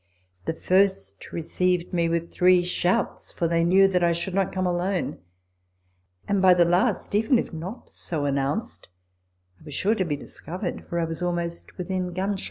[0.45, 4.65] The first received me with three shouts, for they knew that I should not come
[4.65, 5.19] alone;
[6.27, 8.89] and by the last, even if not so announced,
[9.59, 12.39] I was sure to be discovered, for I was almost within gunshot.